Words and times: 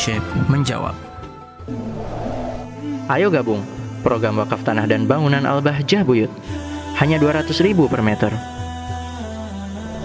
Syekh 0.00 0.24
menjawab. 0.48 0.96
Ayo 3.12 3.28
gabung 3.28 3.60
program 4.00 4.40
wakaf 4.40 4.64
tanah 4.64 4.88
dan 4.88 5.04
bangunan 5.04 5.44
Al-Bahjah 5.44 6.08
Buyut. 6.08 6.32
Hanya 6.96 7.20
200 7.20 7.52
ribu 7.60 7.84
per 7.84 8.00
meter. 8.00 8.32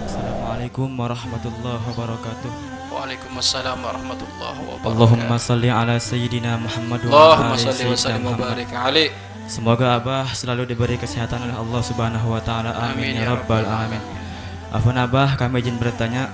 Assalamualaikum 0.04 0.92
warahmatullahi 1.00 1.80
wabarakatuh. 1.80 2.52
Waalaikumsalam 2.92 3.80
warahmatullahi 3.80 4.60
wabarakatuh. 4.68 4.92
Allahumma 4.92 5.40
salli 5.40 5.72
ala 5.72 5.96
sayyidina 5.96 6.60
Muhammad 6.60 7.00
wa 7.08 7.16
Allahumma 7.16 7.56
ala 7.56 7.64
salli 7.64 7.88
wa 7.88 7.96
sayyidina 7.96 7.96
sallim 7.96 8.20
wa 8.20 8.36
Muhammad. 8.36 8.52
barik 8.52 8.70
alaih. 8.76 9.08
Semoga 9.48 9.96
Abah 9.96 10.28
selalu 10.36 10.68
diberi 10.68 11.00
kesehatan 11.00 11.40
oleh 11.40 11.56
Allah 11.56 11.80
Subhanahu 11.80 12.36
wa 12.36 12.40
taala. 12.44 12.76
Amin 12.92 13.16
ya 13.16 13.32
rabbal 13.32 13.64
alamin. 13.64 14.04
Afwan 14.76 15.00
Abah, 15.00 15.40
kami 15.40 15.64
izin 15.64 15.80
bertanya 15.80 16.28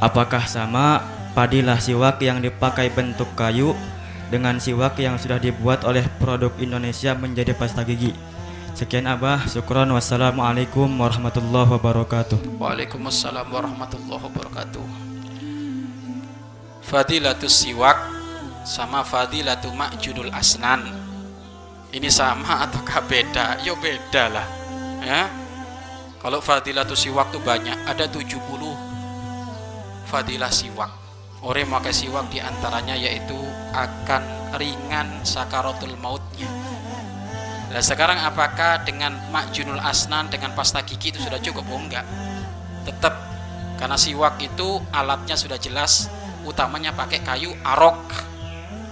Apakah 0.00 0.48
sama 0.48 1.04
padilah 1.32 1.78
siwak 1.78 2.18
yang 2.22 2.42
dipakai 2.42 2.90
bentuk 2.90 3.30
kayu 3.38 3.74
dengan 4.30 4.58
siwak 4.58 4.98
yang 4.98 5.18
sudah 5.18 5.38
dibuat 5.38 5.82
oleh 5.86 6.06
produk 6.18 6.54
Indonesia 6.58 7.14
menjadi 7.14 7.54
pasta 7.54 7.82
gigi? 7.86 8.14
Sekian 8.74 9.04
Abah, 9.10 9.44
syukron 9.50 9.90
wassalamualaikum 9.92 10.86
warahmatullahi 10.86 11.68
wabarakatuh. 11.76 12.38
Waalaikumsalam 12.56 13.50
warahmatullahi 13.50 14.22
wabarakatuh. 14.30 14.84
Fadilatus 16.86 17.66
siwak 17.66 17.98
sama 18.64 19.04
fadilatu 19.04 19.70
ma'junul 19.74 20.32
asnan. 20.32 20.86
Ini 21.90 22.06
sama 22.08 22.62
ataukah 22.66 23.02
beda? 23.04 23.58
Yo 23.66 23.74
beda 23.78 24.30
lah. 24.30 24.46
Ya. 25.02 25.26
Kalau 26.22 26.38
fadilatus 26.38 27.04
siwak 27.04 27.34
itu 27.34 27.40
banyak, 27.42 27.74
ada 27.84 28.06
70 28.06 28.38
fadilah 30.06 30.50
siwak. 30.50 31.09
Orang 31.40 31.64
yang 31.64 31.72
memakai 31.72 31.96
siwak 31.96 32.28
di 32.28 32.36
antaranya 32.36 32.92
yaitu 32.92 33.36
akan 33.72 34.22
ringan 34.60 35.24
sakaratul 35.24 35.96
mautnya. 35.96 36.48
Nah 37.70 37.80
sekarang 37.80 38.20
apakah 38.20 38.82
dengan 38.84 39.14
makjunul 39.32 39.80
asnan 39.80 40.28
dengan 40.28 40.52
pasta 40.52 40.84
gigi 40.84 41.16
itu 41.16 41.22
sudah 41.22 41.40
cukup? 41.40 41.64
Oh 41.70 41.80
enggak. 41.80 42.04
Tetap 42.84 43.14
karena 43.80 43.96
siwak 43.96 44.36
itu 44.42 44.82
alatnya 44.92 45.32
sudah 45.38 45.56
jelas 45.56 46.12
utamanya 46.44 46.92
pakai 46.92 47.24
kayu 47.24 47.56
arok. 47.64 48.00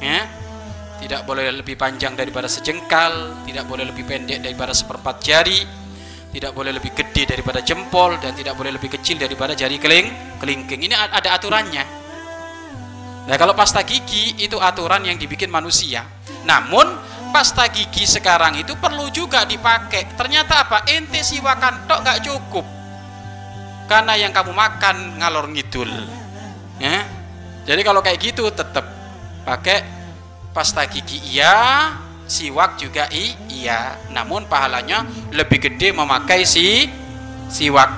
Ya. 0.01 0.25
Tidak 0.99 1.23
boleh 1.29 1.55
lebih 1.55 1.79
panjang 1.79 2.19
daripada 2.19 2.51
sejengkal, 2.51 3.45
tidak 3.47 3.71
boleh 3.71 3.87
lebih 3.87 4.03
pendek 4.03 4.43
daripada 4.43 4.75
seperempat 4.75 5.23
jari, 5.23 5.63
tidak 6.35 6.51
boleh 6.51 6.75
lebih 6.75 6.91
gede 6.91 7.39
daripada 7.39 7.63
jempol 7.63 8.19
dan 8.19 8.35
tidak 8.35 8.59
boleh 8.59 8.75
lebih 8.75 8.91
kecil 8.99 9.15
daripada 9.15 9.55
jari 9.55 9.79
keling 9.79 10.11
kelingking. 10.43 10.91
Ini 10.91 10.95
ada 10.99 11.39
aturannya. 11.39 11.98
Nah, 13.29 13.37
kalau 13.37 13.53
pasta 13.53 13.85
gigi 13.85 14.41
itu 14.41 14.57
aturan 14.57 15.05
yang 15.05 15.21
dibikin 15.21 15.53
manusia. 15.53 16.01
Namun 16.49 16.89
pasta 17.29 17.69
gigi 17.69 18.09
sekarang 18.09 18.57
itu 18.57 18.73
perlu 18.81 19.13
juga 19.13 19.45
dipakai. 19.45 20.17
Ternyata 20.17 20.65
apa? 20.65 20.89
Ente 20.89 21.21
siwakan 21.21 21.85
tok 21.85 22.01
nggak 22.01 22.19
cukup. 22.25 22.65
Karena 23.85 24.17
yang 24.17 24.33
kamu 24.33 24.57
makan 24.57 25.21
ngalor 25.21 25.45
ngidul. 25.53 25.93
Ya. 26.81 27.05
Jadi 27.69 27.85
kalau 27.85 28.01
kayak 28.01 28.17
gitu 28.33 28.49
tetap 28.49 28.89
pakai 29.45 29.85
pasta 30.57 30.89
gigi 30.89 31.21
iya, 31.37 31.93
siwak 32.25 32.81
juga 32.81 33.13
i, 33.13 33.37
iya. 33.53 34.01
Namun 34.09 34.49
pahalanya 34.49 35.05
lebih 35.37 35.69
gede 35.69 35.93
memakai 35.93 36.49
si 36.49 36.89
siwak. 37.53 37.93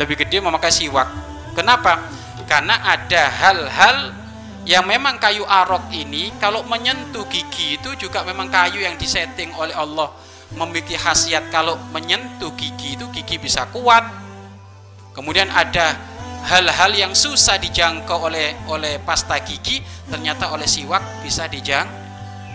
Lebih 0.00 0.24
gede 0.24 0.40
memakai 0.40 0.72
siwak. 0.72 1.12
Kenapa? 1.52 2.08
Karena 2.48 2.80
ada 2.88 3.22
hal-hal 3.28 4.19
yang 4.68 4.84
memang 4.84 5.16
kayu 5.16 5.46
arok 5.48 5.88
ini 5.88 6.36
kalau 6.36 6.60
menyentuh 6.68 7.24
gigi 7.32 7.80
itu 7.80 7.96
juga 7.96 8.20
memang 8.28 8.52
kayu 8.52 8.84
yang 8.84 8.96
disetting 9.00 9.52
oleh 9.56 9.72
Allah. 9.72 10.12
Memiliki 10.50 10.98
khasiat 10.98 11.48
kalau 11.54 11.78
menyentuh 11.94 12.52
gigi 12.58 12.98
itu 12.98 13.06
gigi 13.14 13.38
bisa 13.38 13.70
kuat. 13.70 14.02
Kemudian 15.14 15.48
ada 15.48 15.94
hal-hal 16.44 16.92
yang 16.92 17.12
susah 17.14 17.60
dijangkau 17.60 18.28
oleh 18.28 18.56
oleh 18.66 18.96
pasta 19.00 19.38
gigi 19.44 19.80
ternyata 20.08 20.50
oleh 20.52 20.66
siwak 20.66 21.24
bisa 21.24 21.46
dijang 21.46 21.86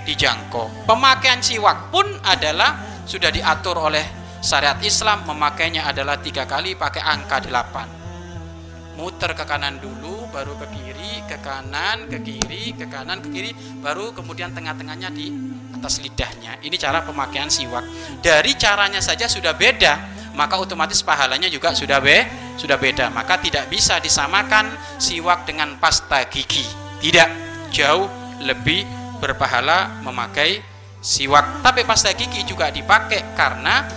dijangkau. 0.06 0.86
Pemakaian 0.86 1.42
siwak 1.42 1.90
pun 1.90 2.06
adalah 2.22 2.78
sudah 3.10 3.34
diatur 3.34 3.80
oleh 3.80 4.06
syariat 4.46 4.78
Islam 4.86 5.26
memakainya 5.26 5.90
adalah 5.90 6.22
tiga 6.22 6.46
kali 6.46 6.78
pakai 6.78 7.02
angka 7.02 7.42
delapan. 7.42 7.88
Muter 8.96 9.36
ke 9.36 9.44
kanan 9.44 9.82
dulu 9.82 10.15
baru 10.36 10.52
ke 10.60 10.68
kiri 10.76 11.24
ke 11.32 11.40
kanan 11.40 12.12
ke 12.12 12.20
kiri 12.20 12.76
ke 12.76 12.92
kanan 12.92 13.24
ke 13.24 13.32
kiri 13.32 13.56
baru 13.80 14.12
kemudian 14.12 14.52
tengah-tengahnya 14.52 15.08
di 15.16 15.32
atas 15.72 16.04
lidahnya. 16.04 16.60
Ini 16.60 16.76
cara 16.76 17.08
pemakaian 17.08 17.48
siwak. 17.48 17.88
Dari 18.20 18.52
caranya 18.60 19.00
saja 19.00 19.32
sudah 19.32 19.56
beda 19.56 20.12
maka 20.36 20.60
otomatis 20.60 21.00
pahalanya 21.00 21.48
juga 21.48 21.72
sudah 21.72 22.04
be 22.04 22.28
sudah 22.60 22.76
beda. 22.76 23.08
Maka 23.16 23.40
tidak 23.40 23.72
bisa 23.72 24.04
disamakan 24.04 24.68
siwak 25.00 25.48
dengan 25.48 25.80
pasta 25.80 26.28
gigi. 26.28 26.68
Tidak. 27.00 27.48
Jauh 27.72 28.12
lebih 28.44 28.84
berpahala 29.24 30.04
memakai 30.04 30.60
siwak. 31.00 31.64
Tapi 31.64 31.88
pasta 31.88 32.12
gigi 32.12 32.44
juga 32.44 32.68
dipakai 32.68 33.32
karena 33.40 33.88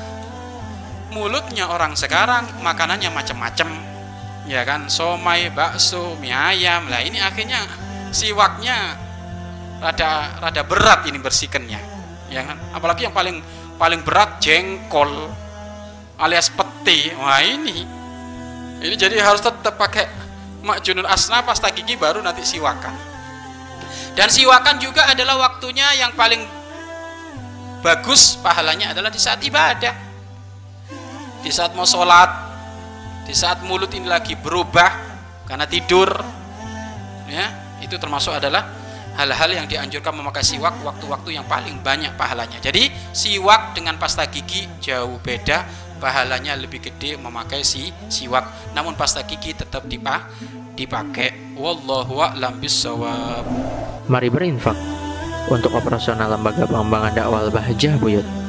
mulutnya 1.10 1.66
orang 1.66 1.98
sekarang 1.98 2.62
makanannya 2.62 3.10
macam-macam 3.10 3.97
ya 4.48 4.64
kan 4.64 4.88
somai 4.88 5.52
bakso 5.52 6.16
mie 6.18 6.32
ayam. 6.32 6.88
Lah 6.88 7.04
ini 7.04 7.20
akhirnya 7.20 7.62
siwaknya 8.10 8.96
rada 9.78 10.40
rada 10.40 10.62
berat 10.64 11.04
ini 11.06 11.20
bersihkannya. 11.20 11.80
Ya 12.32 12.42
kan? 12.42 12.56
Apalagi 12.72 13.06
yang 13.06 13.14
paling 13.14 13.44
paling 13.76 14.00
berat 14.02 14.40
jengkol 14.40 15.30
alias 16.18 16.48
peti. 16.48 17.12
Wah 17.14 17.44
ini. 17.44 17.84
Ini 18.78 18.94
jadi 18.96 19.20
harus 19.20 19.44
tetap 19.44 19.76
pakai 19.76 20.08
makjunul 20.64 21.06
asna 21.06 21.44
pasta 21.44 21.68
gigi 21.70 21.94
baru 21.94 22.24
nanti 22.24 22.42
siwakan. 22.42 22.96
Dan 24.16 24.32
siwakan 24.32 24.82
juga 24.82 25.06
adalah 25.06 25.38
waktunya 25.38 25.86
yang 25.94 26.10
paling 26.18 26.42
bagus 27.78 28.34
pahalanya 28.42 28.90
adalah 28.96 29.12
di 29.12 29.20
saat 29.20 29.38
ibadah. 29.44 29.94
Di 31.38 31.50
saat 31.54 31.70
mau 31.78 31.86
sholat 31.86 32.47
di 33.28 33.36
saat 33.36 33.60
mulut 33.68 33.92
ini 33.92 34.08
lagi 34.08 34.32
berubah 34.40 34.88
karena 35.44 35.68
tidur 35.68 36.08
ya 37.28 37.76
itu 37.84 38.00
termasuk 38.00 38.32
adalah 38.32 38.64
hal-hal 39.20 39.52
yang 39.52 39.66
dianjurkan 39.68 40.16
memakai 40.16 40.40
siwak 40.40 40.80
waktu-waktu 40.80 41.36
yang 41.36 41.44
paling 41.44 41.84
banyak 41.84 42.16
pahalanya. 42.16 42.56
Jadi 42.56 42.88
siwak 43.12 43.76
dengan 43.76 44.00
pasta 44.00 44.24
gigi 44.32 44.64
jauh 44.80 45.20
beda 45.20 45.68
pahalanya 46.00 46.56
lebih 46.56 46.80
gede 46.80 47.20
memakai 47.20 47.60
si 47.60 47.92
siwak. 48.08 48.72
Namun 48.72 48.96
pasta 48.96 49.20
gigi 49.28 49.52
tetap 49.52 49.84
dipa 49.84 50.24
dipakai. 50.72 51.58
Wallahu 51.58 52.22
a'lam 52.22 52.62
Mari 54.08 54.28
berinfak 54.32 54.78
untuk 55.52 55.74
operasional 55.76 56.32
lembaga 56.32 56.64
pengembangan 56.64 57.12
dakwah 57.12 57.44
Al-Bahjah 57.44 57.98
Buyut. 58.00 58.47